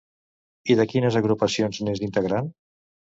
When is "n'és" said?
1.89-2.01